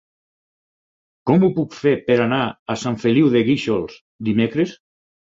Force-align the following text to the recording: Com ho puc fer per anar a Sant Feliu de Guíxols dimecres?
Com 1.29 1.43
ho 1.43 1.49
puc 1.59 1.75
fer 1.79 1.91
per 2.07 2.15
anar 2.23 2.39
a 2.75 2.77
Sant 2.83 2.97
Feliu 3.03 3.27
de 3.35 3.43
Guíxols 3.51 3.99
dimecres? 4.31 4.73